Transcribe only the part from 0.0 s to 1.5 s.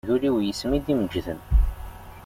D ul-iw yes-m i d-imeǧǧden.